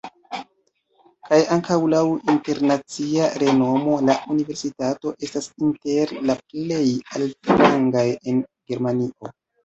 Kaj 1.27 1.37
ankaŭ 1.55 1.75
laŭ 1.93 1.99
internacia 2.31 3.27
renomo 3.43 3.97
la 4.09 4.15
universitato 4.35 5.11
estas 5.27 5.49
inter 5.67 6.15
la 6.31 6.37
plej 6.53 6.81
altrangaj 7.19 8.07
en 8.33 8.41
Germanio. 8.73 9.31